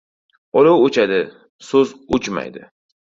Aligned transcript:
•Olov 0.61 0.85
o‘chadi, 0.85 1.19
so‘z 1.67 1.93
o‘chmaydi. 2.19 2.65